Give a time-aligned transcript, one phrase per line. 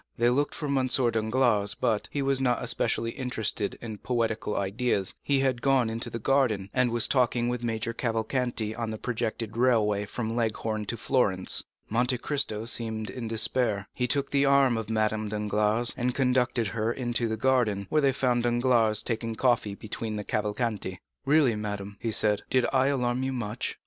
[0.17, 0.87] They looked for M.
[0.87, 6.09] Danglars, but, as he was not especially interested in poetical ideas, he had gone into
[6.09, 10.97] the garden, and was talking with Major Cavalcanti on the projected railway from Leghorn to
[10.97, 11.63] Florence.
[11.87, 13.85] Monte Cristo seemed in despair.
[13.93, 18.11] He took the arm of Madame Danglars, and conducted her into the garden, where they
[18.11, 20.99] found Danglars taking coffee between the Cavalcanti.
[21.27, 23.77] "Really, madame," he said, "did I alarm you much?"